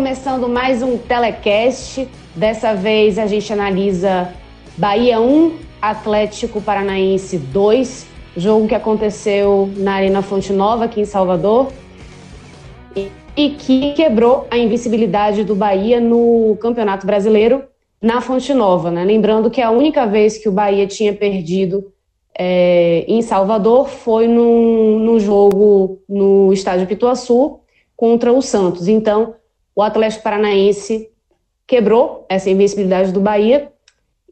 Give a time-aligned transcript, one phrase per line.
[0.00, 2.08] Começando mais um telecast.
[2.34, 4.32] Dessa vez a gente analisa
[4.74, 11.70] Bahia 1, Atlético Paranaense 2, jogo que aconteceu na Arena Fonte Nova, aqui em Salvador,
[12.96, 17.64] e, e que quebrou a invencibilidade do Bahia no Campeonato Brasileiro
[18.00, 18.90] na Fonte Nova.
[18.90, 19.04] Né?
[19.04, 21.92] Lembrando que a única vez que o Bahia tinha perdido
[22.36, 27.60] é, em Salvador foi num jogo no estádio Pituaçu
[27.94, 28.88] contra o Santos.
[28.88, 29.34] Então,
[29.74, 31.10] o Atlético Paranaense
[31.66, 33.72] quebrou essa invencibilidade do Bahia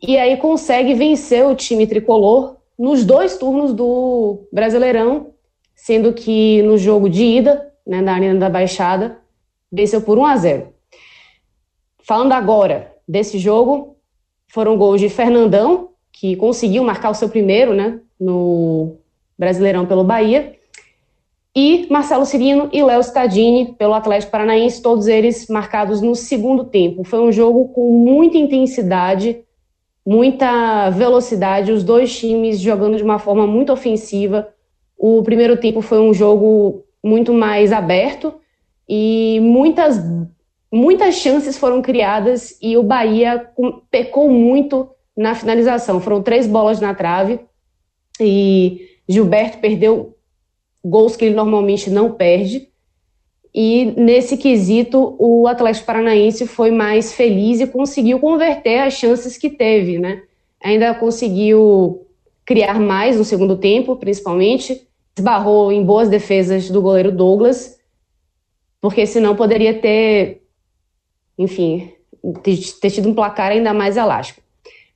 [0.03, 5.29] e aí consegue vencer o time tricolor nos dois turnos do Brasileirão,
[5.75, 9.19] sendo que no jogo de ida, né, na Arena da Baixada,
[9.71, 10.75] venceu por 1 a 0.
[12.03, 13.97] Falando agora desse jogo,
[14.49, 18.97] foram gols de Fernandão, que conseguiu marcar o seu primeiro, né, no
[19.39, 20.58] Brasileirão pelo Bahia,
[21.55, 27.05] e Marcelo Cirino e Léo Stadini pelo Atlético Paranaense, todos eles marcados no segundo tempo.
[27.05, 29.45] Foi um jogo com muita intensidade,
[30.07, 34.49] muita velocidade, os dois times jogando de uma forma muito ofensiva.
[34.97, 38.35] O primeiro tempo foi um jogo muito mais aberto
[38.89, 39.99] e muitas
[40.71, 43.51] muitas chances foram criadas e o Bahia
[43.91, 46.01] pecou muito na finalização.
[46.01, 47.41] Foram três bolas na trave
[48.21, 50.18] e Gilberto perdeu
[50.89, 52.69] gols que ele normalmente não perde.
[53.55, 59.51] E nesse quesito, o Atlético Paranaense foi mais feliz e conseguiu converter as chances que
[59.51, 60.23] teve, né?
[60.63, 62.07] Ainda conseguiu
[62.45, 64.87] criar mais no segundo tempo, principalmente.
[65.17, 67.79] Esbarrou em boas defesas do goleiro Douglas,
[68.81, 70.43] porque senão poderia ter,
[71.37, 71.91] enfim,
[72.81, 74.41] ter tido um placar ainda mais elástico.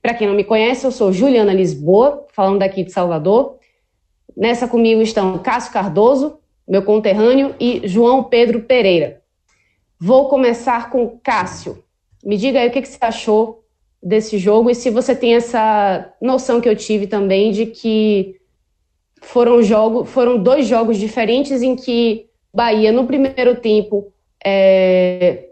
[0.01, 3.57] Para quem não me conhece, eu sou Juliana Lisboa, falando daqui de Salvador.
[4.35, 9.21] Nessa comigo estão Cássio Cardoso, meu conterrâneo, e João Pedro Pereira.
[9.99, 11.83] Vou começar com Cássio.
[12.23, 13.63] Me diga aí o que, que você achou
[14.01, 18.35] desse jogo e se você tem essa noção que eu tive também de que
[19.21, 24.13] foram, jogo, foram dois jogos diferentes em que Bahia, no primeiro tempo,
[24.45, 25.49] é,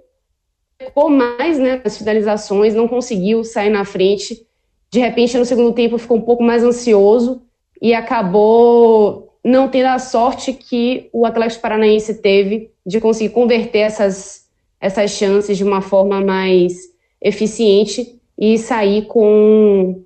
[0.79, 4.45] ficou mais né, nas finalizações, não conseguiu sair na frente.
[4.91, 7.41] De repente, no segundo tempo, ficou um pouco mais ansioso
[7.81, 14.45] e acabou não tendo a sorte que o Atlético Paranaense teve de conseguir converter essas,
[14.79, 16.73] essas chances de uma forma mais
[17.19, 20.03] eficiente e sair com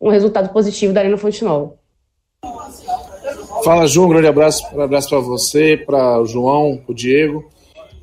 [0.00, 1.74] um resultado positivo da Arena Fonte Nova.
[3.64, 4.06] Fala, João.
[4.06, 7.50] Um grande abraço, abraço para você, para o João, para o Diego.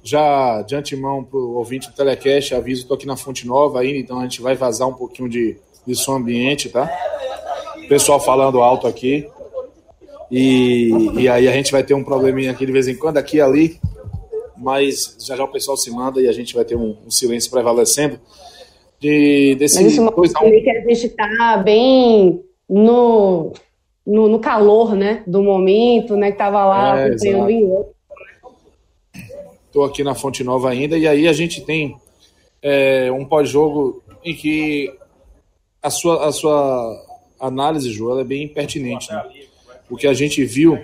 [0.03, 3.97] Já de antemão para o ouvinte do Telecast, aviso, estou aqui na Fonte Nova ainda,
[3.97, 6.87] então a gente vai vazar um pouquinho de, de som ambiente, tá?
[7.87, 9.27] Pessoal falando alto aqui.
[10.31, 13.37] E, e aí a gente vai ter um probleminha aqui de vez em quando, aqui
[13.37, 13.79] e ali,
[14.57, 17.51] mas já já o pessoal se manda e a gente vai ter um, um silêncio
[17.51, 18.19] prevalecendo.
[18.99, 20.49] De, desse mas isso mostra um...
[20.49, 23.53] que a gente está bem no,
[24.05, 27.95] no, no, calor né, do momento, né, que estava lá é, acompanhando em outro.
[29.67, 31.97] Estou aqui na Fonte Nova ainda, e aí a gente tem
[32.61, 34.91] é, um pós-jogo em que
[35.83, 37.05] a sua, a sua
[37.39, 39.11] análise, João, é bem pertinente.
[39.11, 39.23] Né?
[39.89, 40.79] O que a gente viu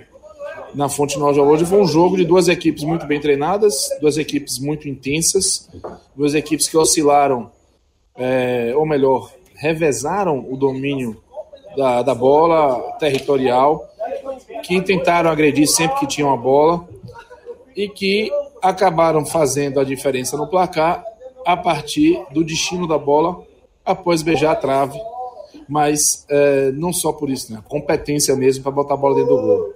[0.74, 4.58] na Fonte Nova hoje foi um jogo de duas equipes muito bem treinadas, duas equipes
[4.58, 5.68] muito intensas,
[6.16, 7.50] duas equipes que oscilaram,
[8.16, 11.22] é, ou melhor, revezaram o domínio
[11.76, 13.88] da, da bola territorial,
[14.62, 16.88] que tentaram agredir sempre que tinham a bola
[17.76, 18.30] e que
[18.62, 21.04] acabaram fazendo a diferença no placar
[21.44, 23.42] a partir do destino da bola
[23.84, 24.98] após beijar a trave
[25.72, 27.62] mas é, não só por isso, né?
[27.66, 29.74] Competência mesmo para botar a bola dentro do gol.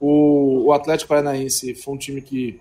[0.00, 2.58] O, o Atlético Paranaense foi um time que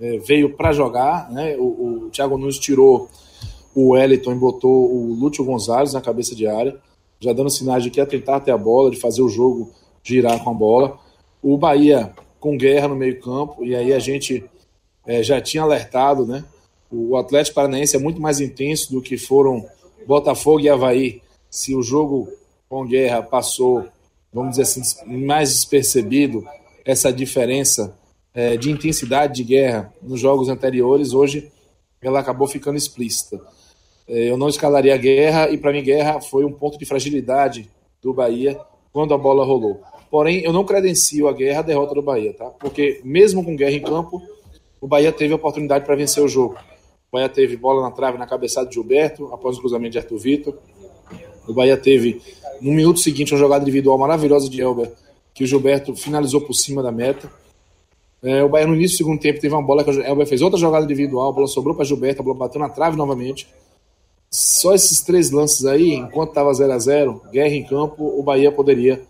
[0.00, 1.56] é, veio para jogar, né?
[1.58, 3.08] O, o Thiago Nunes tirou
[3.74, 6.78] o Wellington e botou o Lúcio Gonzalez na cabeça de área,
[7.18, 10.44] já dando sinais de que ia tentar ter a bola, de fazer o jogo girar
[10.44, 10.96] com a bola.
[11.42, 14.44] O Bahia com guerra no meio-campo, e aí a gente
[15.04, 16.44] é, já tinha alertado, né?
[16.88, 19.66] O Atlético Paranaense é muito mais intenso do que foram
[20.06, 21.23] Botafogo e Havaí
[21.54, 22.28] se o jogo
[22.68, 23.86] com guerra passou,
[24.32, 26.44] vamos dizer assim, mais despercebido
[26.84, 27.96] essa diferença
[28.34, 31.52] é, de intensidade de guerra nos jogos anteriores, hoje
[32.02, 33.40] ela acabou ficando explícita.
[34.08, 37.70] É, eu não escalaria a guerra e para mim guerra foi um ponto de fragilidade
[38.02, 38.58] do Bahia
[38.92, 39.80] quando a bola rolou.
[40.10, 42.46] Porém, eu não credencio a guerra a derrota do Bahia, tá?
[42.46, 44.20] Porque mesmo com guerra em campo,
[44.80, 46.56] o Bahia teve a oportunidade para vencer o jogo.
[47.12, 50.18] O Bahia teve bola na trave na cabeçada de Gilberto, após o cruzamento de Arthur
[50.18, 50.58] Vitor.
[51.46, 52.20] O Bahia teve,
[52.60, 54.92] no minuto seguinte, uma jogada individual maravilhosa de Elber,
[55.32, 57.30] que o Gilberto finalizou por cima da meta.
[58.22, 60.40] É, o Bahia no início do segundo tempo teve uma bola que o Elber fez
[60.40, 63.46] outra jogada individual, a bola sobrou para Gilberto, a bola bateu na trave novamente.
[64.30, 68.50] Só esses três lances aí, enquanto estava 0 a 0 guerra em campo, o Bahia
[68.50, 69.02] poderia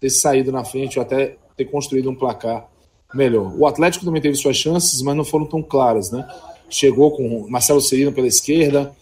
[0.00, 2.66] ter saído na frente ou até ter construído um placar
[3.14, 3.52] melhor.
[3.58, 6.26] O Atlético também teve suas chances, mas não foram tão claras, né?
[6.70, 8.94] Chegou com Marcelo Serino pela esquerda,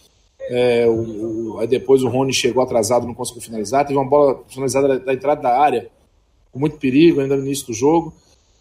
[0.48, 3.86] é, o, o, aí depois o Rony chegou atrasado, não conseguiu finalizar.
[3.86, 5.88] Teve uma bola finalizada da, da entrada da área,
[6.50, 8.12] com muito perigo ainda no início do jogo,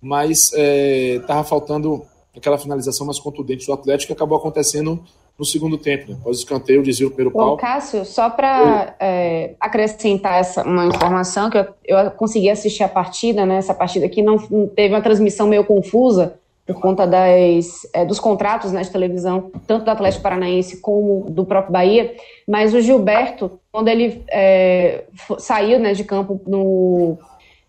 [0.02, 2.06] mas estava é, faltando
[2.36, 5.04] aquela finalização mais contundente do Atlético que acabou acontecendo
[5.38, 6.12] no segundo tempo.
[6.12, 6.18] Né?
[6.20, 7.58] Após o escanteio, o desvio primeiro pau.
[7.58, 13.46] Cássio, só para é, acrescentar essa, uma informação, que eu, eu consegui assistir a partida,
[13.46, 13.58] né?
[13.58, 14.38] Essa partida aqui não
[14.68, 19.86] teve uma transmissão meio confusa, por conta das, é, dos contratos né, de televisão, tanto
[19.86, 22.14] do Atlético Paranaense como do próprio Bahia,
[22.46, 25.06] mas o Gilberto, quando ele é,
[25.40, 27.18] saiu né, de campo no,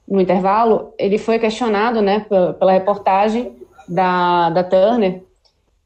[0.06, 3.52] no intervalo, ele foi questionado né, pela, pela reportagem
[3.88, 5.22] da, da Turner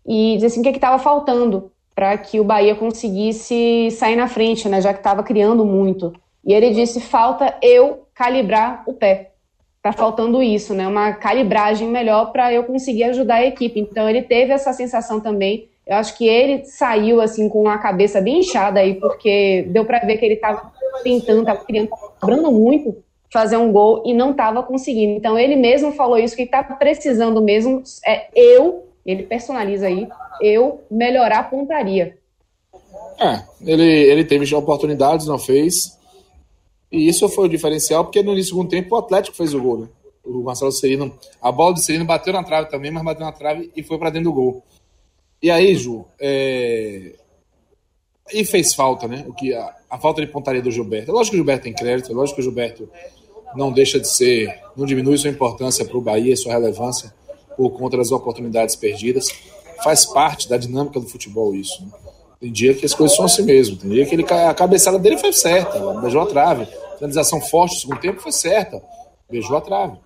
[0.07, 4.27] e disse assim, o que é estava faltando para que o Bahia conseguisse sair na
[4.27, 6.15] frente, né, já que estava criando muito.
[6.43, 9.32] E ele disse, falta eu calibrar o pé
[9.83, 10.87] tá faltando isso, né?
[10.87, 13.81] Uma calibragem melhor para eu conseguir ajudar a equipe.
[13.81, 15.69] Então ele teve essa sensação também.
[15.85, 19.99] Eu acho que ele saiu assim com a cabeça bem inchada aí, porque deu para
[20.01, 22.97] ver que ele estava tentando, estava criando, cobrando muito
[23.33, 25.17] fazer um gol e não estava conseguindo.
[25.17, 30.07] Então ele mesmo falou isso que está precisando mesmo é eu, ele personaliza aí,
[30.41, 32.17] eu melhorar a pontaria.
[33.19, 35.99] É, ele, ele teve oportunidades, não fez.
[36.93, 39.89] E isso foi o diferencial, porque no segundo tempo o Atlético fez o gol, né?
[40.23, 43.73] O Marcelo Serino, a bola do Serino bateu na trave também, mas bateu na trave
[43.75, 44.63] e foi para dentro do gol.
[45.43, 47.15] E aí, Ju, é...
[48.33, 49.25] e fez falta, né?
[49.27, 51.11] O que a, a, falta de pontaria do Gilberto.
[51.11, 52.89] É lógico que o Gilberto tem crédito, é lógico que o Gilberto
[53.57, 57.13] não deixa de ser, não diminui sua importância para o Bahia, sua relevância
[57.57, 59.29] por conta das oportunidades perdidas.
[59.83, 61.83] Faz parte da dinâmica do futebol isso.
[61.83, 61.91] Né?
[62.39, 63.77] Tem dia que as coisas são assim mesmo.
[63.77, 66.69] Tem dia que ele, a cabeçada dele foi certa, beijou a trave
[67.03, 68.81] finalização forte no segundo tempo foi certa.
[69.29, 69.99] Beijou a trave.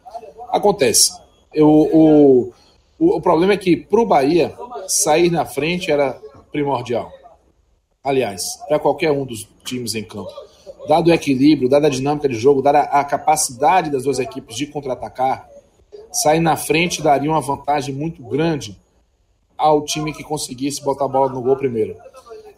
[0.51, 1.13] Acontece.
[1.53, 2.53] Eu, o,
[2.99, 4.55] o, o problema é que para o Bahia,
[4.89, 6.19] sair na frente era
[6.51, 7.13] primordial.
[8.03, 10.31] Aliás, para qualquer um dos times em campo.
[10.89, 14.67] Dado o equilíbrio, dada a dinâmica de jogo, dada a capacidade das duas equipes de
[14.67, 15.49] contra-atacar,
[16.13, 18.79] sair na frente daria uma vantagem muito grande
[19.59, 21.97] ao time que conseguisse botar a bola no gol primeiro.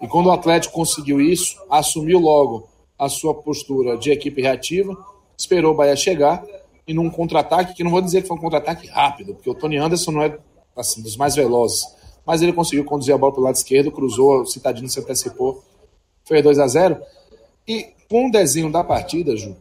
[0.01, 2.69] E quando o Atlético conseguiu isso, assumiu logo
[2.99, 4.97] a sua postura de equipe reativa,
[5.37, 6.45] esperou o Bahia chegar
[6.87, 9.77] e num contra-ataque, que não vou dizer que foi um contra-ataque rápido, porque o Tony
[9.77, 10.39] Anderson não é
[10.75, 11.87] assim, dos mais velozes,
[12.25, 15.63] mas ele conseguiu conduzir a bola para o lado esquerdo, cruzou, o Citadino se antecipou,
[16.25, 17.01] foi 2 a 0
[17.67, 19.57] E com o desenho da partida, Ju,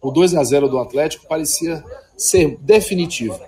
[0.00, 1.82] o 2 a 0 do Atlético parecia
[2.16, 3.38] ser definitivo.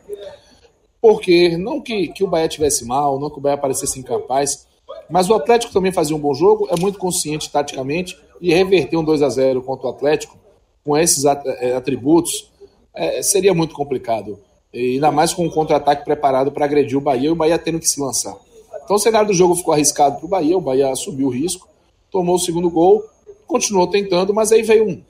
[1.01, 4.67] Porque não que, que o Bahia tivesse mal, não que o Bahia parecesse incapaz,
[5.11, 9.05] mas o Atlético também fazia um bom jogo, é muito consciente taticamente, e reverter um
[9.05, 10.39] 2 a 0 contra o Atlético
[10.85, 12.51] com esses é, atributos
[12.95, 14.39] é, seria muito complicado.
[14.73, 17.81] E ainda mais com um contra-ataque preparado para agredir o Bahia e o Bahia tendo
[17.81, 18.37] que se lançar.
[18.85, 21.69] Então o cenário do jogo ficou arriscado para o Bahia, o Bahia assumiu o risco,
[22.11, 23.05] tomou o segundo gol,
[23.47, 25.03] continuou tentando, mas aí veio um,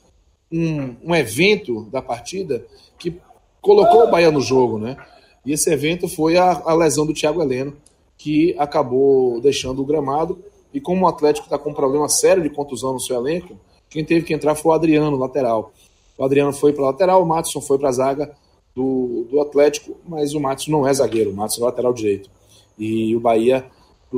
[0.53, 2.65] um, um evento da partida
[2.99, 3.19] que
[3.61, 4.97] colocou o Bahia no jogo, né?
[5.45, 7.77] E esse evento foi a, a lesão do Thiago Heleno,
[8.21, 12.51] que acabou deixando o gramado e como o Atlético está com um problema sério de
[12.51, 13.57] contusão no seu elenco,
[13.89, 15.73] quem teve que entrar foi o Adriano, lateral.
[16.19, 18.31] O Adriano foi para lateral, o Matson foi para a zaga
[18.75, 22.31] do, do Atlético, mas o Matson não é zagueiro, o Matson é lateral direito.
[22.79, 23.65] E o Bahia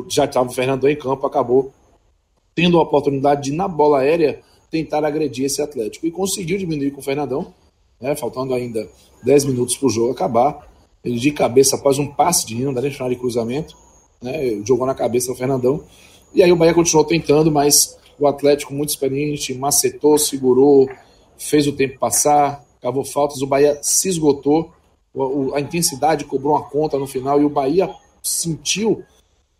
[0.08, 1.72] já estava o Fernandão em campo, acabou
[2.56, 6.06] tendo a oportunidade de, na bola aérea, tentar agredir esse Atlético.
[6.06, 7.54] E conseguiu diminuir com o Fernandão,
[8.00, 8.90] né, faltando ainda
[9.22, 10.68] 10 minutos para o jogo acabar.
[11.04, 13.76] Ele de cabeça após um passe de nem chamar de cruzamento,
[14.22, 15.82] né, jogou na cabeça do Fernandão.
[16.34, 20.88] E aí o Bahia continuou tentando, mas o Atlético, muito experiente, macetou, segurou,
[21.36, 24.70] fez o tempo passar, cavou faltas, o Bahia se esgotou,
[25.54, 27.90] a intensidade cobrou uma conta no final e o Bahia
[28.22, 29.02] sentiu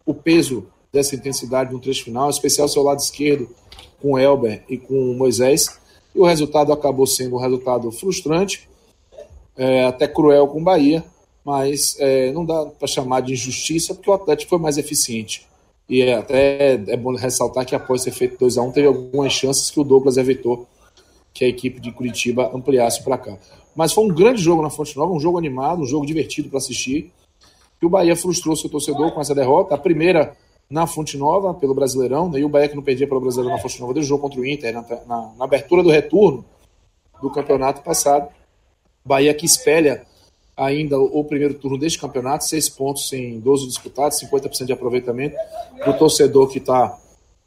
[0.06, 3.48] o peso dessa intensidade no trecho final, em especial seu lado esquerdo,
[4.00, 5.66] com o Elber e com o Moisés,
[6.14, 8.68] e o resultado acabou sendo um resultado frustrante,
[9.56, 11.04] é, até cruel com o Bahia,
[11.44, 15.46] mas é, não dá para chamar de injustiça, porque o Atlético foi mais eficiente.
[15.88, 18.86] E é até é bom ressaltar que após ter feito 2 a 1 um, teve
[18.86, 20.66] algumas chances que o Douglas evitou
[21.34, 23.38] que a equipe de Curitiba ampliasse para cá.
[23.74, 26.58] Mas foi um grande jogo na Fonte Nova, um jogo animado, um jogo divertido para
[26.58, 27.10] assistir.
[27.80, 29.74] E o Bahia frustrou seu torcedor com essa derrota.
[29.74, 30.36] A primeira
[30.70, 32.40] na Fonte Nova, pelo Brasileirão, né?
[32.40, 34.46] e o Bahia que não perdia pelo Brasileirão na Fonte Nova, deu jogo contra o
[34.46, 36.44] Inter na, na, na, abertura do retorno
[37.20, 38.28] do campeonato passado.
[39.04, 40.06] Bahia que espelha
[40.56, 45.36] ainda o primeiro turno deste campeonato, seis pontos em 12 disputados, 50% de aproveitamento.
[45.78, 46.98] Para o torcedor que está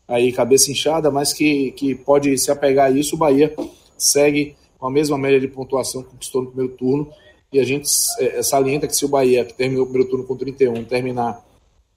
[0.08, 3.54] aí cabeça inchada, mas que, que pode se apegar a isso, o Bahia
[3.98, 7.10] segue com a mesma média de pontuação que conquistou no primeiro turno.
[7.52, 7.88] E a gente
[8.20, 11.44] é, salienta que se o Bahia, que terminou o primeiro turno com 31, terminar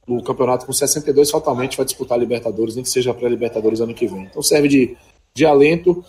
[0.06, 4.06] o campeonato com 62, fatalmente vai disputar a Libertadores, nem que seja pré-Libertadores ano que
[4.06, 4.22] vem.
[4.22, 4.96] Então serve de,
[5.34, 6.02] de alento,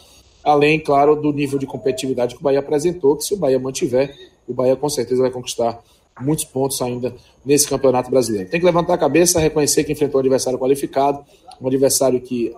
[0.44, 4.16] além, claro, do nível de competitividade que o Bahia apresentou, que se o Bahia mantiver,
[4.52, 5.82] o Bahia com certeza vai conquistar
[6.20, 7.16] muitos pontos ainda
[7.46, 8.50] nesse campeonato brasileiro.
[8.50, 11.24] Tem que levantar a cabeça, reconhecer que enfrentou um adversário qualificado,
[11.62, 12.54] um adversário que,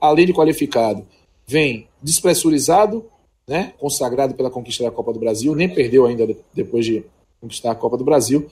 [0.00, 1.06] além de qualificado,
[1.46, 3.04] vem despressurizado,
[3.46, 7.04] né, consagrado pela conquista da Copa do Brasil, nem perdeu ainda depois de
[7.40, 8.48] conquistar a Copa do Brasil,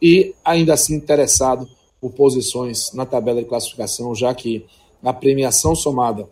[0.00, 1.68] e ainda assim interessado
[2.00, 4.64] por posições na tabela de classificação, já que
[5.02, 6.28] a premiação somada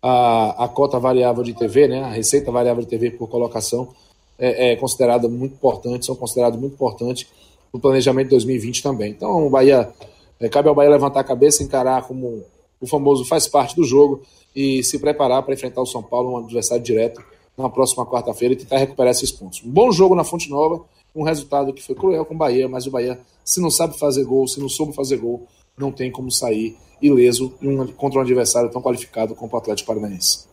[0.00, 3.92] à, à cota variável de TV, né, a receita variável de TV por colocação,
[4.38, 7.26] é, é considerada muito importante, são considerados muito importantes
[7.72, 9.10] no planejamento de 2020 também.
[9.10, 9.92] Então, o Bahia,
[10.40, 12.44] é, cabe ao Bahia levantar a cabeça, encarar como
[12.80, 14.22] o famoso faz parte do jogo
[14.54, 17.22] e se preparar para enfrentar o São Paulo, um adversário direto,
[17.56, 19.62] na próxima quarta-feira e tentar recuperar esses pontos.
[19.64, 22.86] Um bom jogo na Fonte Nova, um resultado que foi cruel com o Bahia, mas
[22.86, 25.46] o Bahia, se não sabe fazer gol, se não soube fazer gol,
[25.78, 27.54] não tem como sair ileso
[27.96, 30.46] contra um adversário tão qualificado como o Atlético Paranaense.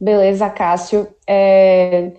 [0.00, 1.08] Beleza, Cássio.
[1.26, 2.12] É...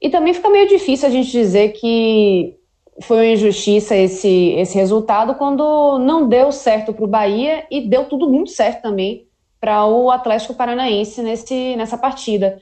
[0.00, 2.56] E também fica meio difícil a gente dizer que
[3.02, 8.04] foi uma injustiça esse, esse resultado quando não deu certo para o Bahia e deu
[8.04, 9.26] tudo muito certo também
[9.60, 12.60] para o Atlético Paranaense nesse, nessa partida.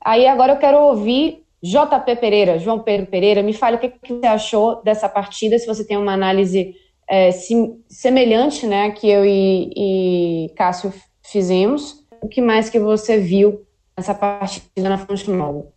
[0.00, 4.12] Aí agora eu quero ouvir JP Pereira, João Pedro Pereira, me fale o que, que
[4.12, 6.76] você achou dessa partida, se você tem uma análise
[7.08, 12.04] é, sim, semelhante, né, que eu e, e Cássio fizemos.
[12.22, 15.73] O que mais que você viu nessa partida na Fonte Nova?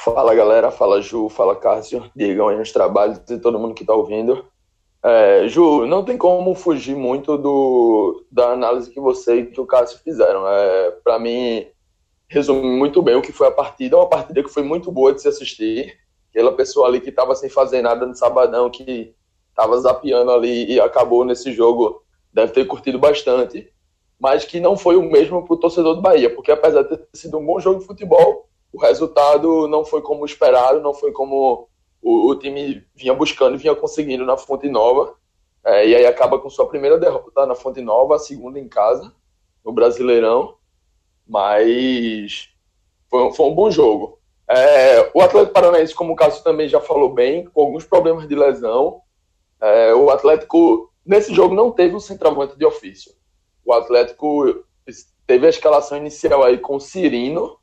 [0.00, 3.92] Fala galera, fala Ju, fala Cássio, digam aí nos trabalhos e todo mundo que está
[3.92, 4.44] ouvindo.
[5.02, 9.66] É, Ju, não tem como fugir muito do, da análise que você e que o
[9.66, 10.46] Cássio fizeram.
[10.46, 11.66] É, Para mim,
[12.28, 13.96] resume muito bem o que foi a partida.
[13.96, 15.98] Uma partida que foi muito boa de se assistir.
[16.30, 19.16] Aquela pessoa ali que estava sem fazer nada no sabadão, que
[19.50, 23.68] estava zapeando ali e acabou nesse jogo, deve ter curtido bastante.
[24.16, 27.08] Mas que não foi o mesmo para o torcedor do Bahia, porque apesar de ter
[27.14, 31.68] sido um bom jogo de futebol, o resultado não foi como esperado, não foi como
[32.02, 35.14] o, o time vinha buscando vinha conseguindo na Fonte Nova.
[35.64, 39.12] É, e aí acaba com sua primeira derrota na Fonte Nova, a segunda em casa,
[39.64, 40.56] no Brasileirão.
[41.26, 42.50] Mas
[43.10, 44.18] foi, foi um bom jogo.
[44.48, 48.34] É, o Atlético Paranaense, como o Cássio também já falou bem, com alguns problemas de
[48.34, 49.02] lesão.
[49.60, 53.12] É, o Atlético, nesse jogo, não teve um centroavante de ofício.
[53.64, 54.64] O Atlético
[55.26, 57.57] teve a escalação inicial aí com Cirino,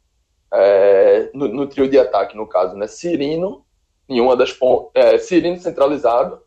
[0.53, 2.87] é, no, no, trio de ataque, no caso, né?
[2.87, 3.65] Cirino,
[4.07, 4.57] em uma das.
[4.93, 6.41] É, Cirino centralizado,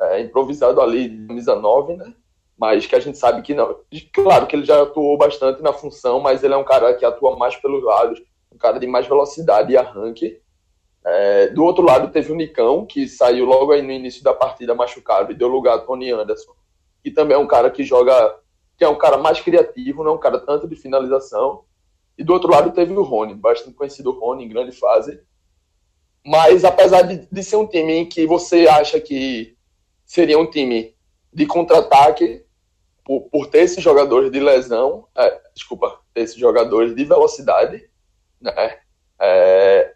[0.00, 2.14] é, improvisado ali, camisa 9, né?
[2.56, 3.80] Mas que a gente sabe que não.
[4.12, 7.36] Claro que ele já atuou bastante na função, mas ele é um cara que atua
[7.36, 10.40] mais pelos lados, um cara de mais velocidade e arranque.
[11.06, 14.74] É, do outro lado, teve o Nicão, que saiu logo aí no início da partida
[14.74, 16.52] machucado e deu lugar a Tony Anderson,
[17.02, 18.36] que também é um cara que joga,
[18.78, 21.64] que é um cara mais criativo, não é um cara tanto de finalização.
[22.16, 25.20] E do outro lado teve o Rony, bastante conhecido o Rony em grande fase.
[26.24, 29.56] Mas apesar de, de ser um time que você acha que
[30.04, 30.94] seria um time
[31.32, 32.44] de contra-ataque,
[33.04, 37.84] por, por, ter esses jogadores de lesão, é, desculpa, ter esses jogadores de velocidade,
[38.40, 38.78] né?
[39.20, 39.94] É,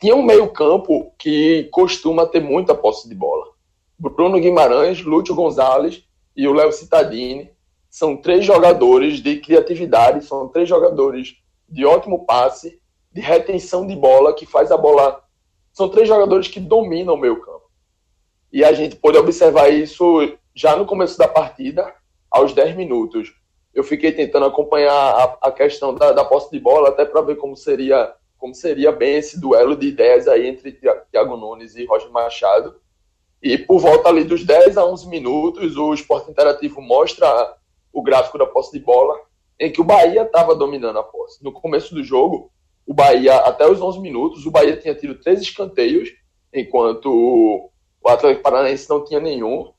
[0.00, 3.50] tinha um meio-campo que costuma ter muita posse de bola.
[3.98, 6.02] Bruno Guimarães, Lúcio Gonzalez
[6.34, 7.50] e o Léo Cittadini
[7.90, 11.34] são três jogadores de criatividade, são três jogadores
[11.68, 12.80] de ótimo passe,
[13.12, 15.20] de retenção de bola, que faz a bola.
[15.72, 17.68] São três jogadores que dominam o meio campo.
[18.52, 21.92] E a gente pode observar isso já no começo da partida,
[22.30, 23.32] aos 10 minutos.
[23.74, 27.36] Eu fiquei tentando acompanhar a, a questão da, da posse de bola, até para ver
[27.36, 30.78] como seria, como seria bem esse duelo de ideias aí entre
[31.10, 32.80] Thiago Nunes e Roger Machado.
[33.42, 37.56] E por volta ali dos 10 a 11 minutos, o Esporte Interativo mostra
[37.92, 39.18] o gráfico da posse de bola,
[39.58, 41.42] em que o Bahia estava dominando a posse.
[41.44, 42.50] No começo do jogo,
[42.86, 46.08] o Bahia, até os 11 minutos, o Bahia tinha tido três escanteios,
[46.52, 47.70] enquanto
[48.02, 49.72] o Atlético Paranaense não tinha nenhum.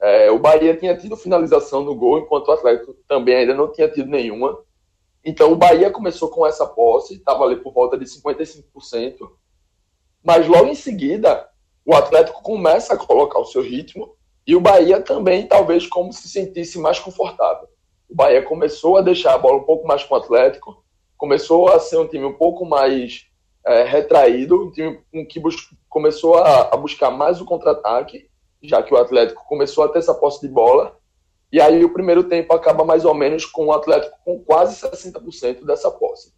[0.00, 3.88] É, o Bahia tinha tido finalização no gol, enquanto o Atlético também ainda não tinha
[3.88, 4.58] tido nenhuma.
[5.24, 9.30] Então o Bahia começou com essa posse, estava ali por volta de 55%.
[10.22, 11.48] Mas logo em seguida,
[11.84, 14.14] o Atlético começa a colocar o seu ritmo
[14.46, 17.68] e o Bahia também, talvez, como se sentisse mais confortável.
[18.08, 20.84] O Bahia começou a deixar a bola um pouco mais com o Atlético,
[21.16, 23.26] começou a ser um time um pouco mais
[23.66, 24.98] é, retraído, um time
[25.28, 25.40] que
[25.88, 28.28] começou a, a buscar mais o contra-ataque,
[28.62, 30.96] já que o Atlético começou a ter essa posse de bola.
[31.50, 35.64] E aí o primeiro tempo acaba mais ou menos com o Atlético com quase 60%
[35.64, 36.32] dessa posse.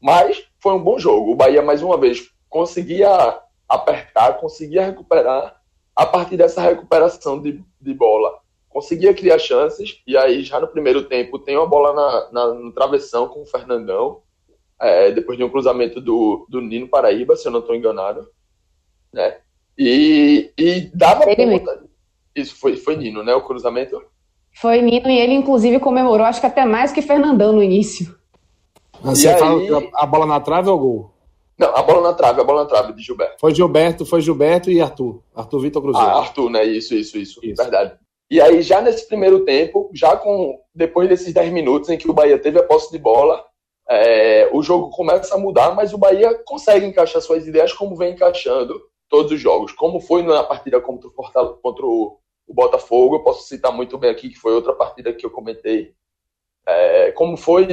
[0.00, 1.32] Mas foi um bom jogo.
[1.32, 5.60] O Bahia, mais uma vez, conseguia apertar, conseguia recuperar.
[5.94, 10.02] A partir dessa recuperação de, de bola, conseguia criar chances.
[10.06, 13.46] E aí, já no primeiro tempo, tem uma bola na, na no travessão com o
[13.46, 14.22] Fernandão.
[14.80, 18.28] É, depois de um cruzamento do, do Nino Paraíba, se eu não estou enganado.
[19.12, 19.38] Né?
[19.78, 21.84] E, e dava conta.
[22.34, 23.32] Isso foi, foi Nino, né?
[23.34, 24.02] O cruzamento?
[24.52, 28.16] Foi Nino e ele, inclusive, comemorou, acho que até mais que Fernandão no início.
[29.00, 29.38] Você aí...
[29.38, 31.13] fala a bola na trave ou gol?
[31.58, 33.36] Não, a bola na trave, a bola na trave de Gilberto.
[33.38, 35.22] Foi Gilberto, foi Gilberto e Arthur.
[35.34, 36.08] Arthur Vitor Cruzeiro.
[36.08, 36.64] Ah, Arthur, né?
[36.64, 37.62] Isso, isso, isso, isso.
[37.62, 37.96] Verdade.
[38.30, 42.14] E aí, já nesse primeiro tempo, já com depois desses 10 minutos em que o
[42.14, 43.44] Bahia teve a posse de bola,
[43.88, 48.12] é, o jogo começa a mudar, mas o Bahia consegue encaixar suas ideias como vem
[48.12, 49.72] encaixando todos os jogos.
[49.72, 54.10] Como foi na partida contra o, contra o, o Botafogo, eu posso citar muito bem
[54.10, 55.94] aqui, que foi outra partida que eu comentei.
[56.66, 57.66] É, como foi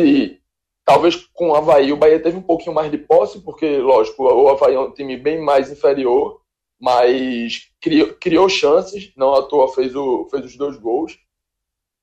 [0.86, 4.50] Talvez com o Havaí o Bahia teve um pouquinho mais de posse, porque, lógico, o
[4.50, 6.42] Havaí é um time bem mais inferior,
[6.80, 11.18] mas criou, criou chances, não à toa fez, o, fez os dois gols,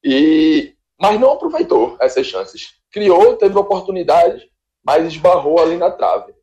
[0.04, 2.75] e mas não aproveitou essas chances.
[2.90, 4.44] Criou, teve oportunidades,
[4.85, 6.35] mas esbarrou ali na trave.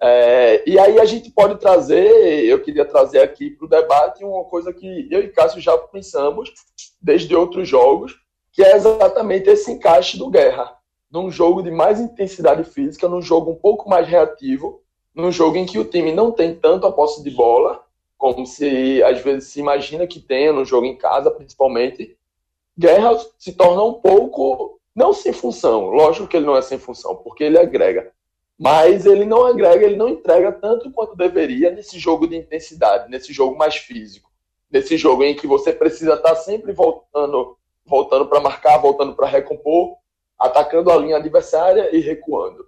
[0.00, 4.44] É, e aí a gente pode trazer, eu queria trazer aqui para o debate uma
[4.44, 6.52] coisa que eu e Cássio já pensamos
[7.00, 8.14] desde outros jogos,
[8.52, 10.75] que é exatamente esse encaixe do Guerra
[11.16, 14.82] num jogo de mais intensidade física, num jogo um pouco mais reativo,
[15.14, 17.82] num jogo em que o time não tem tanto a posse de bola,
[18.18, 22.18] como se às vezes se imagina que tenha no jogo em casa, principalmente.
[22.78, 27.16] Guerra se torna um pouco, não sem função, lógico que ele não é sem função,
[27.16, 28.12] porque ele agrega,
[28.58, 33.32] mas ele não agrega, ele não entrega tanto quanto deveria nesse jogo de intensidade, nesse
[33.32, 34.30] jogo mais físico,
[34.70, 39.96] nesse jogo em que você precisa estar sempre voltando, voltando para marcar, voltando para recompor,
[40.38, 42.66] atacando a linha adversária e recuando.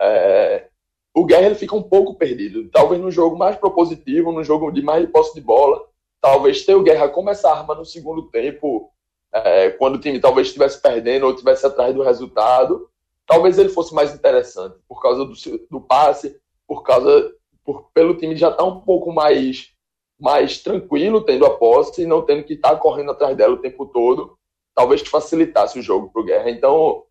[0.00, 0.68] É,
[1.14, 2.68] o Guerra ele fica um pouco perdido.
[2.70, 5.84] Talvez no jogo mais propositivo, no jogo de mais posse de bola,
[6.20, 8.90] talvez ter o Guerra como essa arma no segundo tempo,
[9.32, 12.88] é, quando o time talvez estivesse perdendo ou estivesse atrás do resultado,
[13.26, 15.34] talvez ele fosse mais interessante por causa do,
[15.70, 17.32] do passe, por causa
[17.64, 19.72] por, pelo time já estar tá um pouco mais
[20.18, 23.60] mais tranquilo tendo a posse e não tendo que estar tá correndo atrás dela o
[23.60, 24.38] tempo todo
[24.74, 26.50] talvez facilitasse o jogo para o Guerra.
[26.50, 27.04] Então,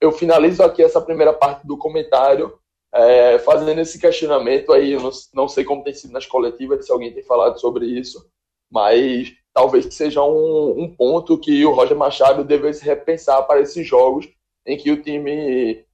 [0.00, 2.58] eu finalizo aqui essa primeira parte do comentário,
[2.92, 4.96] é, fazendo esse questionamento aí.
[4.96, 8.28] Não, não, sei como tem sido nas coletivas, se alguém tem falado sobre isso,
[8.70, 14.28] mas talvez seja um, um ponto que o Roger Machado devesse repensar para esses jogos
[14.66, 15.84] em que o time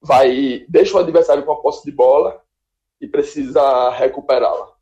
[0.00, 2.40] vai deixa o adversário com a posse de bola
[3.00, 4.77] e precisa recuperá-la.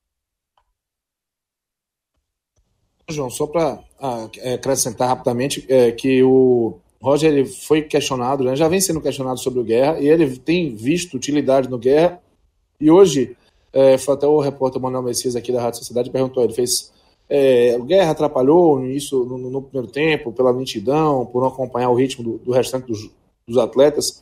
[3.08, 8.56] João, só para ah, é, acrescentar rapidamente é, que o Roger ele foi questionado, né,
[8.56, 12.20] já vem sendo questionado sobre o Guerra, e ele tem visto utilidade no Guerra,
[12.80, 13.36] e hoje,
[13.72, 16.92] é, foi até o repórter Manuel Messias aqui da Rádio Sociedade perguntou, ele fez,
[17.30, 21.94] é, o Guerra atrapalhou isso no, no, primeiro tempo, pela lentidão, por não acompanhar o
[21.94, 23.08] ritmo do, do restante dos,
[23.46, 24.20] dos, atletas,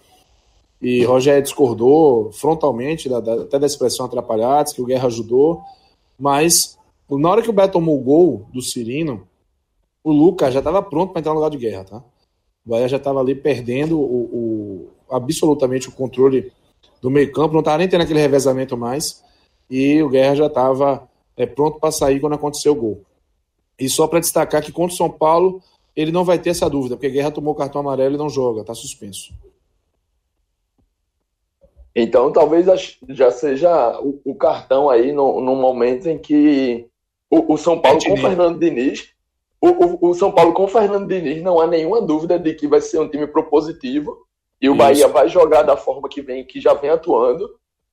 [0.82, 5.62] e Roger discordou frontalmente da, da, até da expressão atrapalhados, que o Guerra ajudou,
[6.18, 6.76] mas
[7.10, 9.26] na hora que o Beto tomou o gol do Cirino,
[10.02, 12.02] o Lucas já estava pronto para entrar no lugar de guerra, tá?
[12.64, 16.52] O Bahia já estava ali perdendo o, o, absolutamente o controle
[17.00, 19.22] do meio-campo, não estava nem tendo aquele revezamento mais,
[19.68, 23.02] e o Guerra já estava é, pronto para sair quando aconteceu o gol.
[23.78, 25.62] E só para destacar que contra o São Paulo,
[25.94, 28.74] ele não vai ter essa dúvida, porque Guerra tomou cartão amarelo e não joga, está
[28.74, 29.34] suspenso.
[31.94, 32.66] Então, talvez
[33.08, 36.88] já seja o, o cartão aí no, no momento em que
[37.30, 39.12] o, o São Paulo com o Fernando Diniz.
[39.60, 42.68] O, o, o, São Paulo com o Fernando Diniz não há nenhuma dúvida de que
[42.68, 44.26] vai ser um time propositivo
[44.60, 44.78] e o Isso.
[44.78, 47.48] Bahia vai jogar da forma que vem, que já vem atuando.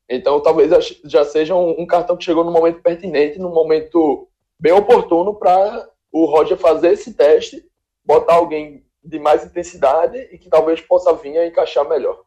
[0.10, 4.28] Então talvez já seja um, um cartão que chegou no momento pertinente, no momento
[4.60, 7.63] bem oportuno para o Roger fazer esse teste,
[8.04, 12.22] botar alguém de mais intensidade e que talvez possa vir a encaixar melhor.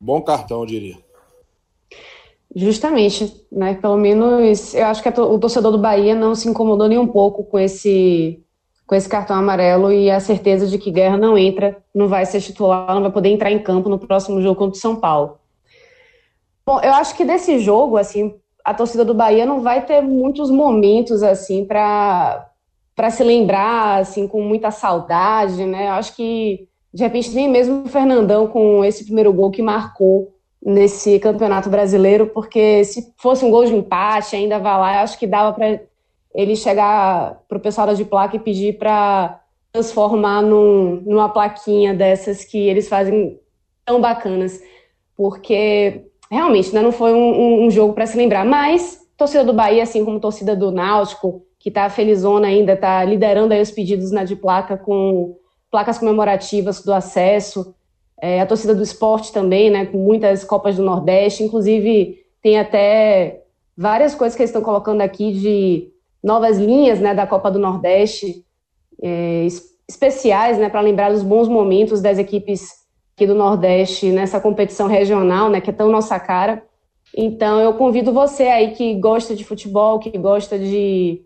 [0.00, 1.07] Bom cartão, eu diria.
[2.54, 3.74] Justamente, né?
[3.74, 7.44] Pelo menos eu acho que o torcedor do Bahia não se incomodou nem um pouco
[7.44, 8.42] com esse
[8.86, 12.40] com esse cartão amarelo e a certeza de que Guerra não entra, não vai ser
[12.40, 15.38] titular, não vai poder entrar em campo no próximo jogo contra o São Paulo.
[16.64, 18.34] Bom, eu acho que desse jogo, assim,
[18.64, 22.46] a torcida do Bahia não vai ter muitos momentos assim para
[22.96, 25.88] para se lembrar assim com muita saudade, né?
[25.88, 30.34] Eu acho que de repente nem mesmo o Fernandão com esse primeiro gol que marcou
[30.64, 35.18] nesse campeonato brasileiro, porque se fosse um gol de empate, ainda vai lá, eu acho
[35.18, 35.80] que dava para
[36.34, 39.40] ele chegar para o pessoal da de placa e pedir para
[39.72, 43.38] transformar num, numa plaquinha dessas que eles fazem
[43.84, 44.60] tão bacanas,
[45.16, 49.82] porque realmente né, não foi um, um jogo para se lembrar, mas torcida do Bahia,
[49.82, 54.24] assim como torcida do Náutico, que está felizona ainda, está liderando aí os pedidos na
[54.24, 55.36] de placa com
[55.70, 57.74] placas comemorativas do acesso,
[58.20, 63.42] é, a torcida do esporte também, né, com muitas Copas do Nordeste, inclusive tem até
[63.76, 65.88] várias coisas que eles estão colocando aqui de
[66.22, 68.44] novas linhas né, da Copa do Nordeste,
[69.00, 69.46] é,
[69.88, 72.70] especiais né, para lembrar dos bons momentos das equipes
[73.14, 76.62] aqui do Nordeste nessa competição regional, né, que é tão nossa cara.
[77.16, 81.22] Então, eu convido você aí que gosta de futebol, que gosta de,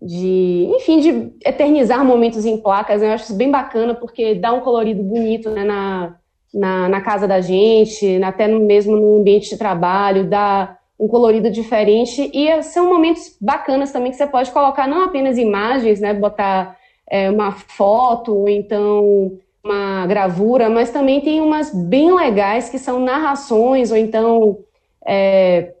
[0.00, 3.02] de enfim, de eternizar momentos em placas.
[3.02, 3.08] Né?
[3.08, 6.16] Eu acho isso bem bacana, porque dá um colorido bonito né, na,
[6.52, 12.30] na, na, casa da gente, até mesmo no ambiente de trabalho, dá um colorido diferente.
[12.32, 16.76] E são momentos bacanas também que você pode colocar não apenas imagens, né, botar
[17.08, 23.00] é, uma foto, ou então uma gravura, mas também tem umas bem legais que são
[23.00, 24.58] narrações, ou então
[25.06, 25.74] é,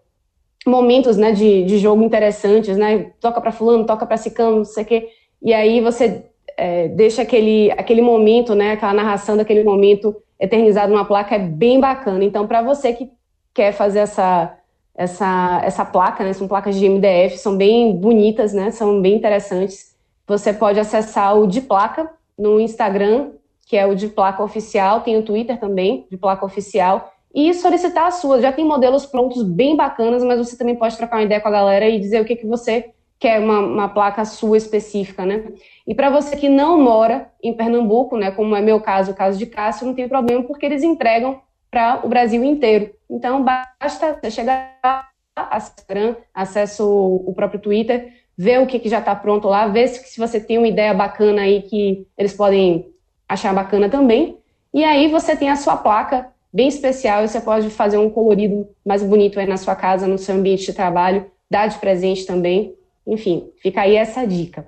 [0.66, 3.12] momentos né, de, de jogo interessantes, né?
[3.20, 5.08] Toca para fulano, toca para cicano, não sei o quê.
[5.42, 6.24] E aí você
[6.58, 11.78] é, deixa aquele, aquele momento, né, aquela narração daquele momento eternizado numa placa é bem
[11.78, 12.24] bacana.
[12.24, 13.08] Então, para você que
[13.54, 14.54] quer fazer essa
[14.92, 19.94] essa essa placa, né, são placas de MDF, são bem bonitas, né, são bem interessantes.
[20.26, 23.30] Você pode acessar o de placa no Instagram,
[23.64, 28.08] que é o de placa oficial, tem o Twitter também, de placa oficial, e solicitar
[28.08, 28.40] a sua.
[28.40, 31.52] Já tem modelos prontos bem bacanas, mas você também pode trocar uma ideia com a
[31.52, 35.44] galera e dizer o que, que você quer, uma, uma placa sua específica, né?
[35.86, 39.38] E para você que não mora em Pernambuco, né, como é meu caso, o caso
[39.38, 42.90] de Cássio, não tem problema, porque eles entregam para o Brasil inteiro.
[43.10, 45.08] Então, basta você chegar
[45.56, 49.88] Instagram, acessa o, o próprio Twitter, ver o que, que já está pronto lá, ver
[49.88, 52.88] se, se você tem uma ideia bacana aí que eles podem
[53.28, 54.38] achar bacana também.
[54.72, 58.68] E aí você tem a sua placa bem especial e você pode fazer um colorido
[58.84, 62.74] mais bonito aí na sua casa, no seu ambiente de trabalho, dar de presente também.
[63.08, 64.66] Enfim, fica aí essa dica.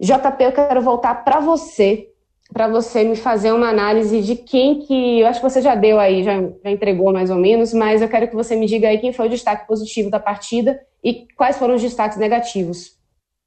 [0.00, 2.08] JP, eu quero voltar para você,
[2.52, 5.20] para você me fazer uma análise de quem que.
[5.20, 8.08] Eu acho que você já deu aí, já, já entregou mais ou menos, mas eu
[8.08, 11.58] quero que você me diga aí quem foi o destaque positivo da partida e quais
[11.58, 12.96] foram os destaques negativos.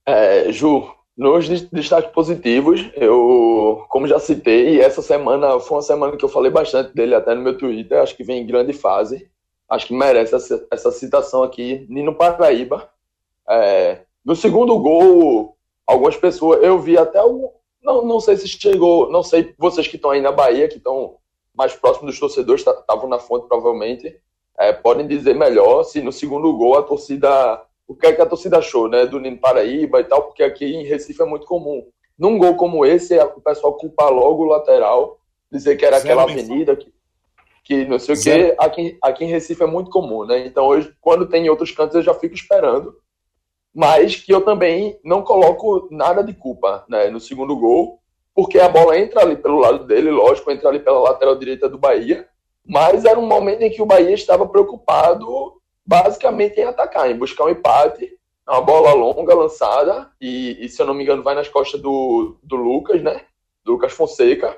[0.05, 6.23] É, Ju, nos destaques positivos, eu, como já citei, essa semana foi uma semana que
[6.23, 9.29] eu falei bastante dele até no meu Twitter, acho que vem em grande fase,
[9.69, 12.89] acho que merece essa, essa citação aqui, Nino Paraíba.
[13.49, 19.09] É, no segundo gol, algumas pessoas, eu vi até o, não, não sei se chegou,
[19.09, 21.15] não sei, vocês que estão aí na Bahia, que estão
[21.55, 24.19] mais próximos dos torcedores, estavam na fonte provavelmente,
[24.59, 28.25] é, podem dizer melhor se no segundo gol a torcida o que, é que a
[28.25, 31.87] torcida achou, né, do Nino Paraíba e tal, porque aqui em Recife é muito comum.
[32.19, 36.29] Num gol como esse, o pessoal culpa logo o lateral, dizer que era Zero aquela
[36.29, 36.93] avenida que,
[37.63, 38.43] que não sei Zero.
[38.43, 38.55] o quê.
[38.59, 40.45] Aqui, aqui em Recife é muito comum, né?
[40.45, 42.93] Então, hoje, quando tem em outros cantos, eu já fico esperando.
[43.73, 47.99] Mas que eu também não coloco nada de culpa né, no segundo gol,
[48.33, 51.77] porque a bola entra ali pelo lado dele, lógico, entra ali pela lateral direita do
[51.77, 52.27] Bahia,
[52.65, 57.45] mas era um momento em que o Bahia estava preocupado basicamente em atacar, em buscar
[57.45, 61.49] um empate, uma bola longa lançada, e, e, se eu não me engano vai nas
[61.49, 63.21] costas do, do Lucas, né?
[63.63, 64.57] Do Lucas Fonseca,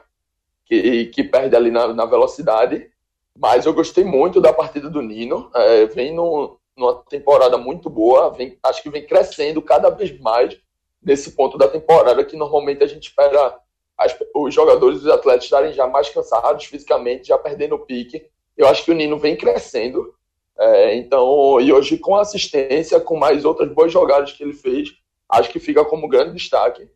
[0.65, 2.89] que, que perde ali na, na velocidade.
[3.38, 8.30] Mas eu gostei muito da partida do Nino, é, vem no, numa temporada muito boa,
[8.32, 10.58] vem, acho que vem crescendo cada vez mais
[11.02, 13.58] nesse ponto da temporada que normalmente a gente espera
[13.98, 18.26] as, os jogadores, os atletas estarem já mais cansados fisicamente, já perdendo o pique.
[18.58, 20.13] Eu acho que o Nino vem crescendo
[20.60, 24.94] é, então, e hoje com assistência, com mais outras boas jogadas que ele fez,
[25.30, 26.89] acho que fica como grande destaque.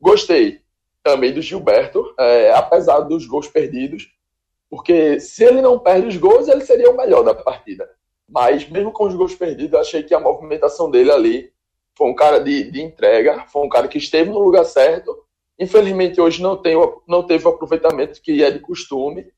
[0.00, 0.60] Gostei
[1.00, 4.08] também do Gilberto, é, apesar dos gols perdidos,
[4.68, 7.88] porque se ele não perde os gols, ele seria o melhor da partida.
[8.28, 11.52] Mas mesmo com os gols perdidos, achei que a movimentação dele ali
[11.96, 15.24] foi um cara de, de entrega, foi um cara que esteve no lugar certo.
[15.58, 16.74] Infelizmente hoje não, tem,
[17.06, 19.30] não teve o aproveitamento que é de costume,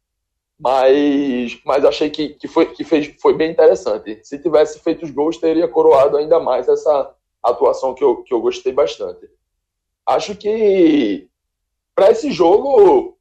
[0.59, 4.21] mas, mas achei que, que, foi, que fez, foi bem interessante.
[4.23, 8.41] Se tivesse feito os gols, teria coroado ainda mais essa atuação que eu, que eu
[8.41, 9.29] gostei bastante.
[10.07, 11.29] Acho que
[11.95, 13.17] para esse jogo,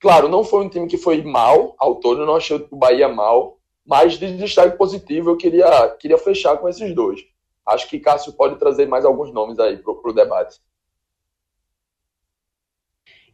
[0.00, 3.57] claro, não foi um time que foi mal ao todo, não achei o Bahia mal,
[3.88, 7.24] mas de destaque positivo eu queria, queria fechar com esses dois.
[7.66, 10.60] Acho que Cássio pode trazer mais alguns nomes aí para o debate.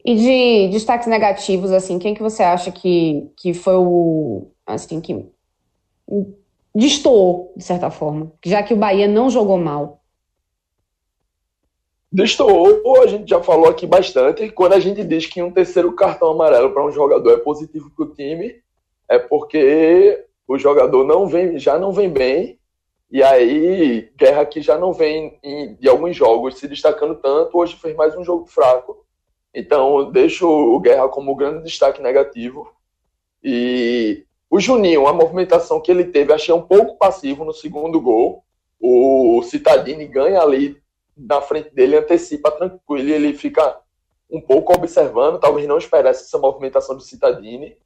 [0.05, 5.29] E de destaques negativos, assim, quem que você acha que, que foi o, assim, que
[6.73, 10.05] destoou, de certa forma, já que o Bahia não jogou mal?
[12.13, 14.49] Destoou, a gente já falou aqui bastante.
[14.51, 18.05] Quando a gente diz que um terceiro cartão amarelo para um jogador é positivo para
[18.05, 18.63] o time,
[19.09, 22.59] é porque o jogador não vem, já não vem bem.
[23.11, 27.95] E aí, Guerra que já não vem em, alguns jogos se destacando tanto, hoje fez
[27.95, 29.05] mais um jogo fraco.
[29.55, 32.69] Então, deixo o Guerra como grande destaque negativo.
[33.43, 38.45] E o Juninho, a movimentação que ele teve, achei um pouco passivo no segundo gol.
[38.81, 40.83] O Citadini ganha ali
[41.17, 43.81] na frente dele, antecipa tranquilo, ele fica
[44.31, 47.77] um pouco observando, talvez não esperasse essa movimentação do Citadini.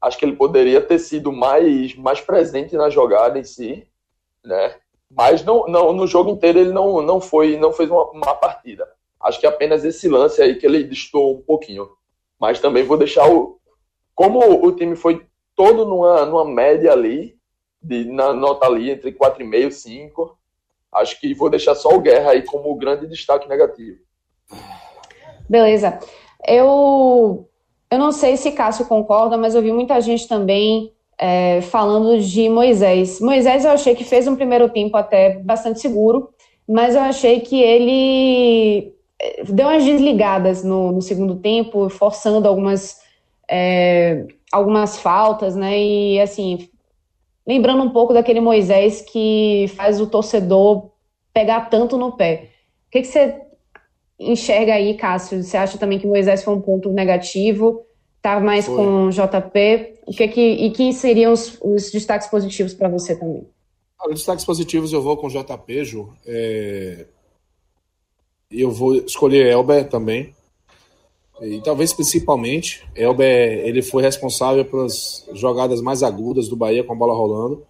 [0.00, 3.86] Acho que ele poderia ter sido mais, mais presente na jogada em si,
[4.44, 4.76] né?
[5.10, 8.86] Mas não, não, no jogo inteiro ele não, não foi não fez uma, uma partida.
[9.20, 11.88] Acho que apenas esse lance aí que ele distou um pouquinho.
[12.38, 13.58] Mas também vou deixar o.
[14.14, 17.36] Como o time foi todo numa, numa média ali,
[17.82, 20.38] de, na nota ali entre 4,5 e 5,
[20.92, 23.98] acho que vou deixar só o Guerra aí como grande destaque negativo.
[25.48, 25.98] Beleza.
[26.46, 27.48] Eu,
[27.90, 32.48] eu não sei se Cássio concorda, mas eu vi muita gente também é, falando de
[32.48, 33.20] Moisés.
[33.20, 36.30] Moisés eu achei que fez um primeiro tempo até bastante seguro,
[36.68, 43.00] mas eu achei que ele é, deu umas desligadas no, no segundo tempo, forçando algumas,
[43.50, 45.78] é, algumas faltas, né?
[45.78, 46.68] E assim,
[47.46, 50.90] lembrando um pouco daquele Moisés que faz o torcedor
[51.32, 52.50] pegar tanto no pé.
[52.86, 53.47] O que, que você
[54.18, 55.42] enxerga aí, Cássio?
[55.42, 57.84] Você acha também que Moisés foi um ponto negativo?
[58.20, 58.76] Tá mais foi.
[58.76, 59.94] com JP?
[60.06, 63.46] O que que, e quem seriam os, os destaques positivos para você também?
[64.06, 66.12] Os destaques positivos eu vou com JP, Ju.
[66.26, 67.06] É...
[68.50, 70.34] Eu vou escolher Elber também.
[71.40, 76.96] E talvez principalmente, Elber ele foi responsável pelas jogadas mais agudas do Bahia com a
[76.96, 77.64] bola rolando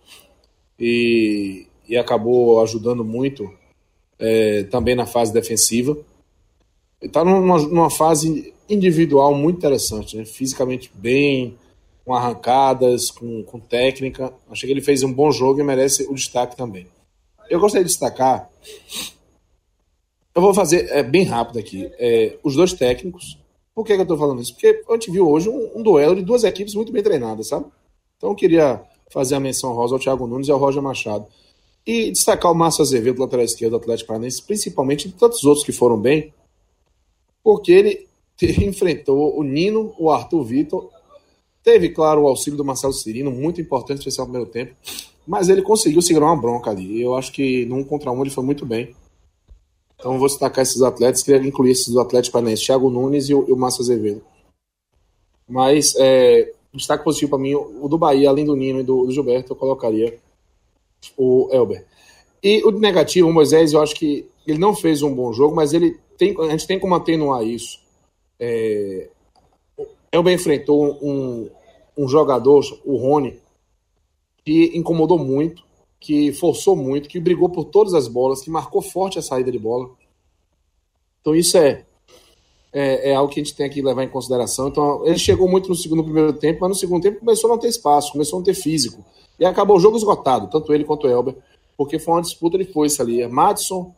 [0.78, 3.52] e, e acabou ajudando muito
[4.18, 5.96] é, também na fase defensiva.
[7.00, 10.24] Está numa, numa, fase individual muito interessante, né?
[10.24, 11.56] fisicamente bem,
[12.04, 14.32] com arrancadas, com, com técnica.
[14.50, 16.87] Achei que ele fez um bom jogo e merece o destaque também.
[17.48, 18.50] Eu gostaria de destacar.
[20.34, 21.90] Eu vou fazer é, bem rápido aqui.
[21.98, 23.38] É, os dois técnicos,
[23.74, 24.52] por que, que eu estou falando isso?
[24.52, 27.66] Porque a gente viu hoje um, um, duelo de duas equipes muito bem treinadas, sabe?
[28.16, 31.26] Então eu queria fazer a menção rosa ao Thiago Nunes e ao Roger Machado.
[31.87, 35.72] E destacar o Márcio Azevedo, lateral esquerdo do Atlético Paranaense, principalmente de tantos outros que
[35.72, 36.32] foram bem,
[37.42, 38.09] porque ele
[38.64, 40.90] enfrentou o Nino, o Arthur Vitor,
[41.62, 44.74] teve, claro, o auxílio do Marcelo Cirino, muito importante, especial no primeiro tempo,
[45.27, 47.03] mas ele conseguiu segurar uma bronca ali.
[47.03, 48.94] Eu acho que num contra um ele foi muito bem.
[49.94, 53.53] Então vou destacar esses atletas, queria incluir esses atletas paranaenses, Thiago Nunes e o, e
[53.53, 54.22] o Márcio Azevedo.
[55.46, 59.12] Mas é, destaque positivo para mim, o do Bahia, além do Nino e do, do,
[59.12, 60.18] Gilberto, eu colocaria
[61.16, 61.85] o Elber.
[62.42, 65.72] E o negativo, o Moisés, eu acho que ele não fez um bom jogo, mas
[65.72, 67.81] ele tem, a gente tem como atenuar isso.
[68.38, 69.09] É,
[70.12, 71.48] Elber enfrentou um,
[71.96, 73.40] um jogador, o Rony,
[74.44, 75.62] que incomodou muito,
[76.00, 79.59] que forçou muito, que brigou por todas as bolas, que marcou forte a saída de
[79.59, 79.90] bola.
[81.20, 81.85] Então isso é,
[82.72, 84.68] é, é, algo que a gente tem que levar em consideração.
[84.68, 87.61] Então ele chegou muito no segundo primeiro tempo, mas no segundo tempo começou a não
[87.61, 89.04] ter espaço, começou a não ter físico.
[89.38, 91.37] E acabou o jogo esgotado, tanto ele quanto o Elber,
[91.76, 93.22] porque foi uma disputa de foice ali.
[93.22, 93.92] É Madison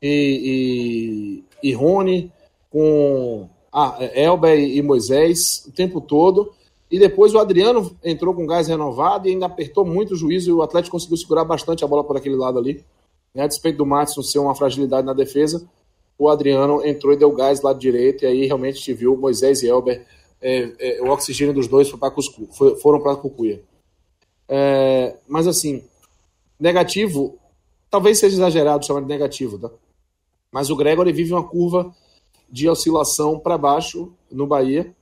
[0.00, 2.32] e, e, e Rony
[2.70, 6.52] com ah, Elber e Moisés o tempo todo.
[6.90, 10.52] E depois o Adriano entrou com gás renovado e ainda apertou muito o juízo e
[10.52, 12.82] o Atlético conseguiu segurar bastante a bola por aquele lado ali.
[13.34, 13.42] Né?
[13.42, 15.68] A despeito do Matson ser uma fragilidade na defesa,
[16.18, 19.68] o Adriano entrou e deu gás lado direito, e aí realmente te viu Moisés e
[19.68, 20.04] Elber,
[20.40, 23.62] é, é, o oxigênio dos dois foi Cuscu, foi, foram para Cucuia.
[24.48, 25.84] É, mas assim,
[26.58, 27.38] negativo,
[27.90, 29.70] talvez seja exagerado chamar de negativo, tá?
[30.52, 31.94] Mas o Gregory vive uma curva
[32.50, 34.94] de oscilação para baixo no Bahia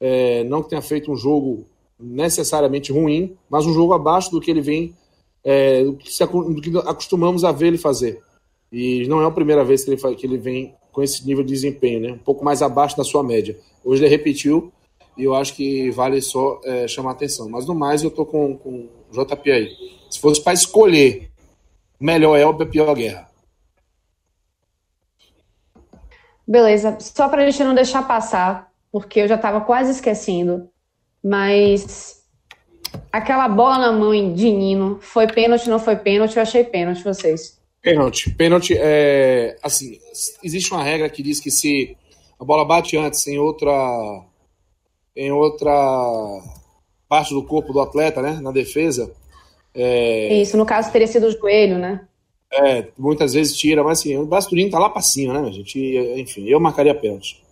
[0.00, 1.66] é, não que tenha feito um jogo
[1.98, 4.94] necessariamente ruim, mas um jogo abaixo do que ele vem,
[5.42, 8.20] é, do, que se, do, que acostumamos a ver ele fazer.
[8.70, 11.52] E não é a primeira vez que ele, que ele vem com esse nível de
[11.52, 12.12] desempenho, né?
[12.12, 13.58] um pouco mais abaixo da sua média.
[13.84, 14.72] Hoje ele repetiu
[15.16, 17.48] e eu acho que vale só é, chamar atenção.
[17.48, 19.68] Mas no mais eu tô com, com o JP aí.
[20.10, 21.30] Se fosse para escolher
[21.98, 23.27] melhor Elber, pior guerra.
[26.48, 26.96] Beleza.
[26.98, 30.70] Só para a gente não deixar passar, porque eu já estava quase esquecendo.
[31.22, 32.22] Mas
[33.12, 36.36] aquela bola na mão de Nino, foi pênalti, não foi pênalti?
[36.36, 37.60] Eu achei pênalti, vocês.
[37.82, 38.30] Pênalti.
[38.34, 39.58] Pênalti é.
[39.62, 39.98] Assim,
[40.42, 41.94] existe uma regra que diz que se
[42.40, 43.70] a bola bate antes em outra.
[45.14, 45.70] em outra
[47.06, 48.38] parte do corpo do atleta, né?
[48.40, 49.12] Na defesa.
[49.74, 50.32] É...
[50.32, 52.07] Isso, no caso, teria sido o joelho, né?
[52.50, 55.78] É, muitas vezes tira, mas assim, o Nino tá lá pra cima, né, gente?
[55.78, 57.42] E, enfim, eu marcaria pênalti.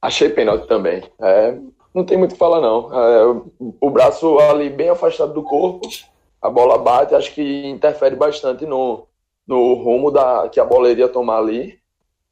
[0.00, 1.02] Achei pênalti também.
[1.18, 1.58] É,
[1.94, 2.92] não tem muito o que falar, não.
[2.92, 3.42] É,
[3.80, 5.88] o braço ali bem afastado do corpo,
[6.40, 9.06] a bola bate, acho que interfere bastante no,
[9.46, 11.78] no rumo da, que a bola iria tomar ali.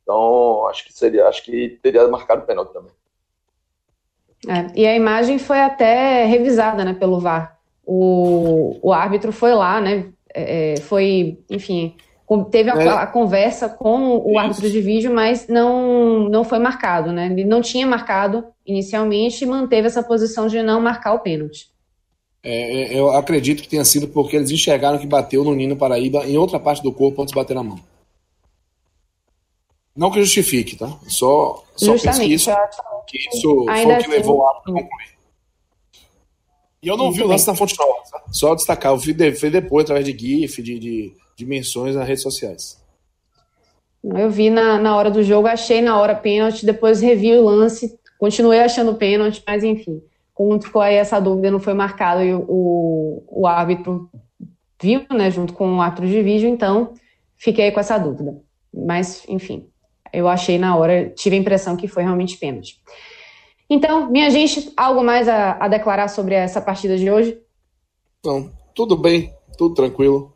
[0.02, 2.92] Então, acho que seria, acho que teria marcado pênalti também.
[4.46, 7.58] É, e a imagem foi até revisada, né, pelo VAR.
[7.84, 11.94] O, o árbitro foi lá, né, é, é, foi, enfim,
[12.50, 12.88] teve a, é.
[12.88, 17.26] a, conversa com o árbitro de vídeo, mas não, não foi marcado, né?
[17.26, 21.70] Ele não tinha marcado inicialmente e manteve essa posição de não marcar o pênalti.
[22.42, 26.24] É, é, eu acredito que tenha sido porque eles enxergaram que bateu no Nino Paraíba
[26.26, 27.80] em outra parte do corpo antes de bater na mão.
[29.96, 30.96] Não que justifique, tá?
[31.08, 32.50] Só, só penso que isso,
[33.06, 35.17] que isso foi o que assim, levou o árbitro a concluir.
[36.82, 38.22] E eu não vi o lance na Fonte Nova, tá?
[38.30, 38.92] só destacar.
[38.92, 42.80] Eu vi depois, através de GIF, de, de, de menções nas redes sociais.
[44.04, 47.98] Eu vi na, na hora do jogo, achei na hora pênalti, depois revi o lance,
[48.16, 50.00] continuei achando pênalti, mas enfim,
[50.32, 54.08] como ficou aí essa dúvida, não foi marcado e o, o árbitro
[54.80, 56.94] viu, né, junto com o árbitro de vídeo, então
[57.36, 58.40] fiquei com essa dúvida.
[58.72, 59.66] Mas, enfim,
[60.12, 62.80] eu achei na hora, tive a impressão que foi realmente pênalti.
[63.70, 67.38] Então, minha gente, algo mais a, a declarar sobre essa partida de hoje?
[68.24, 70.32] Não, tudo bem, tudo tranquilo.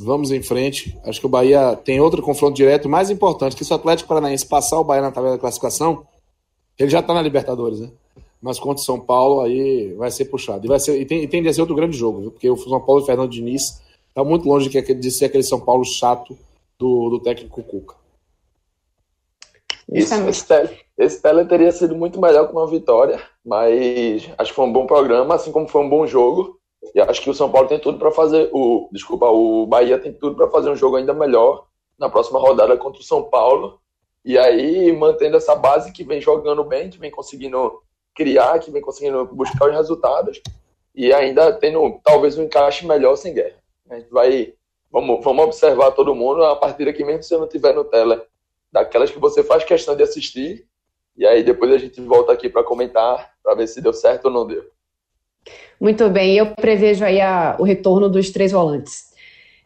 [0.00, 0.98] Vamos em frente.
[1.04, 4.46] Acho que o Bahia tem outro confronto direto mais importante que se o Atlético Paranaense
[4.46, 6.06] passar o Bahia na tabela da classificação,
[6.78, 7.90] ele já está na Libertadores, né?
[8.42, 10.66] Mas contra o São Paulo aí vai ser puxado.
[10.66, 12.30] E, vai ser, e, tem, e tende a ser outro grande jogo, viu?
[12.30, 15.42] porque o São Paulo e o Fernando Diniz está muito longe de, de ser aquele
[15.42, 16.36] São Paulo chato
[16.78, 17.94] do, do técnico Cuca.
[19.92, 24.66] Isso, tele, esse tele teria sido muito melhor com uma vitória, mas acho que foi
[24.66, 26.60] um bom programa, assim como foi um bom jogo.
[26.94, 28.50] E acho que o São Paulo tem tudo para fazer.
[28.52, 31.66] O, desculpa, o Bahia tem tudo para fazer um jogo ainda melhor
[31.98, 33.80] na próxima rodada contra o São Paulo.
[34.22, 37.80] E aí, mantendo essa base que vem jogando bem, que vem conseguindo
[38.14, 40.42] criar, que vem conseguindo buscar os resultados,
[40.94, 43.56] e ainda tendo talvez um encaixe melhor sem guerra.
[43.88, 44.52] A gente vai.
[44.92, 48.26] Vamos, vamos observar todo mundo a partida que, mesmo se você não tiver no tela,
[48.70, 50.68] daquelas que você faz questão de assistir,
[51.16, 54.30] e aí depois a gente volta aqui para comentar, para ver se deu certo ou
[54.30, 54.64] não deu.
[55.80, 59.10] Muito bem, eu prevejo aí a, o retorno dos três volantes.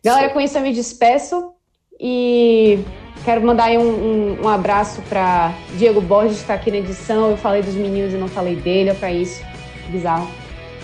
[0.04, 1.52] Galera, com isso eu me despeço
[1.98, 2.78] e
[3.24, 7.30] quero mandar aí um, um, um abraço para Diego Borges, que está aqui na edição.
[7.30, 9.42] Eu falei dos meninos e não falei dele, é para isso.
[9.88, 10.28] Bizarro.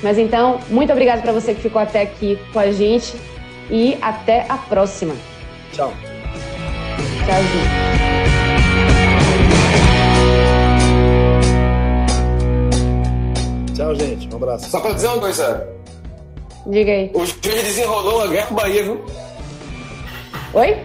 [0.02, 3.14] Mas então, muito obrigado para você que ficou até aqui com a gente
[3.70, 5.14] e até a próxima.
[5.72, 5.92] Tchau.
[7.26, 8.29] Tchauzinho.
[13.80, 14.28] Tchau, gente.
[14.30, 14.68] Um abraço.
[14.68, 15.66] Só pra dizer uma coisa.
[16.66, 17.10] Diga aí.
[17.14, 19.02] O juiz desenrolou uma guerra pro Bahia, viu?
[20.52, 20.76] Oi?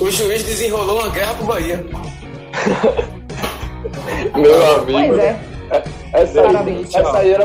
[0.00, 1.86] O juiz desenrolou uma guerra pro Bahia.
[4.34, 5.14] Meu amigo.
[5.14, 5.40] Pois é.
[6.12, 7.44] essa, aí, essa aí era.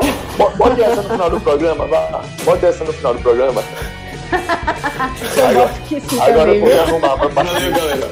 [0.58, 2.24] Bote essa no final do programa, vá.
[2.44, 3.62] Bote essa no final do programa.
[5.48, 5.70] agora
[6.20, 8.10] agora eu vou arrumar pra Valeu, galera.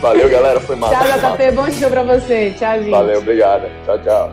[0.00, 0.60] Valeu, galera.
[0.60, 0.94] Foi massa.
[0.94, 1.50] Tchau, JP.
[1.50, 2.54] Bom show pra você.
[2.56, 2.90] Tchau, gente.
[2.90, 3.68] Valeu, obrigado.
[3.84, 4.32] Tchau, tchau.